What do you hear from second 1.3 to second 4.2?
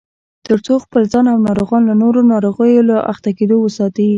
او ناروغان له نورو ناروغیو له اخته کېدو وساتي